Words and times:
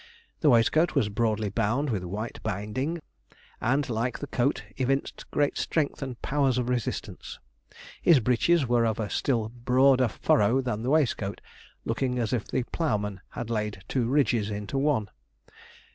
The 0.39 0.49
waistcoat 0.49 0.95
was 0.95 1.09
broadly 1.09 1.49
bound 1.49 1.91
with 1.91 2.03
white 2.03 2.41
binding, 2.41 3.03
and, 3.61 3.87
like 3.87 4.17
the 4.17 4.25
coat, 4.25 4.63
evinced 4.77 5.29
great 5.29 5.59
strength 5.59 6.01
and 6.01 6.19
powers 6.23 6.57
of 6.57 6.69
resistance. 6.69 7.37
His 8.01 8.19
breeches 8.19 8.65
were 8.67 8.83
of 8.83 8.99
a 8.99 9.11
still 9.11 9.49
broader 9.49 10.07
furrow 10.07 10.59
than 10.59 10.81
the 10.81 10.89
waistcoat, 10.89 11.39
looking 11.85 12.17
as 12.17 12.33
if 12.33 12.47
the 12.47 12.63
ploughman 12.63 13.21
had 13.37 13.51
laid 13.51 13.83
two 13.87 14.07
ridges 14.07 14.49
into 14.49 14.79
one. 14.79 15.11